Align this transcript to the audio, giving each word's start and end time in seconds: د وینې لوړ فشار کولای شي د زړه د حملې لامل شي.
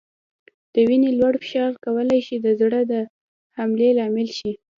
د 0.73 0.75
وینې 0.87 1.11
لوړ 1.19 1.33
فشار 1.43 1.71
کولای 1.85 2.19
شي 2.27 2.35
د 2.39 2.47
زړه 2.61 2.79
د 2.91 2.93
حملې 3.57 3.89
لامل 3.99 4.27
شي. 4.37 4.51